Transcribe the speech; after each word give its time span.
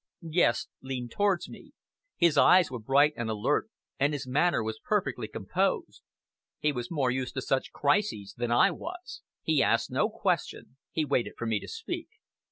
Guest 0.27 0.67
leaned 0.81 1.11
towards 1.11 1.47
me. 1.47 1.73
His 2.17 2.35
eyes 2.35 2.71
were 2.71 2.79
bright 2.79 3.13
and 3.15 3.29
alert, 3.29 3.69
and 3.99 4.13
his 4.13 4.25
manner 4.25 4.63
was 4.63 4.79
perfectly 4.83 5.27
composed. 5.27 6.01
He 6.57 6.71
was 6.71 6.89
more 6.89 7.11
used 7.11 7.35
to 7.35 7.41
such 7.43 7.71
crises 7.71 8.33
than 8.35 8.51
I 8.51 8.71
was. 8.71 9.21
He 9.43 9.61
asked 9.61 9.91
no 9.91 10.09
question; 10.09 10.77
he 10.91 11.05
waited 11.05 11.33
for 11.37 11.45
me 11.45 11.59
to 11.59 11.67
speak. 11.67 12.07